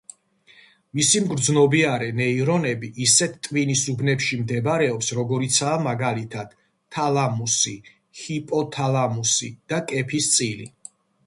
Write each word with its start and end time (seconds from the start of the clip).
მისი 0.99 1.19
მგრძნობიარე 1.25 2.07
ნეირონები 2.19 2.89
ისეთ 3.05 3.35
ტვინის 3.49 3.83
უბნებში 3.93 4.39
მდებარეობს, 4.45 5.11
როგორიცაა, 5.19 5.77
მაგალითად 5.89 6.57
თალამუსი, 6.97 7.77
ჰიპოთალამუსი 8.25 9.53
და 9.73 9.83
კეფის 9.95 10.35
წილი. 10.39 10.71